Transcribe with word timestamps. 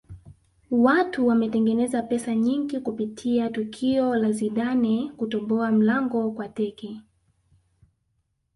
watu 0.71 1.27
wametengeneza 1.27 2.01
pesa 2.03 2.35
nyingi 2.35 2.79
kupitia 2.79 3.49
tukio 3.49 4.15
la 4.15 4.31
zidane 4.31 5.11
kutoboa 5.17 5.71
mlango 5.71 6.31
kwa 6.31 6.49
teke 6.49 7.01